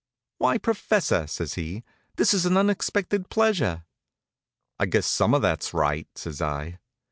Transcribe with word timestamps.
"Why, 0.39 0.57
professor!" 0.57 1.27
says 1.27 1.53
he. 1.53 1.83
"This 2.15 2.33
is 2.33 2.47
an 2.47 2.57
unexpected 2.57 3.29
pleasure." 3.29 3.83
"I 4.79 4.87
guess 4.87 5.05
some 5.05 5.35
of 5.35 5.43
that's 5.43 5.75
right," 5.75 6.07
says 6.17 6.41
I. 6.41 6.79